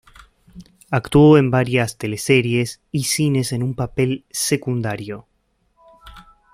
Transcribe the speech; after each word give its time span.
Actuó 0.89 1.37
en 1.37 1.51
varias 1.51 1.99
teleseries 1.99 2.81
y 2.91 3.03
cines 3.03 3.51
en 3.51 3.61
un 3.61 3.75
papel 3.75 4.25
secundario. 4.31 5.27